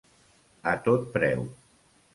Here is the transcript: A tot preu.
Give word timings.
A 0.71 0.73
tot 0.89 1.07
preu. 1.19 1.47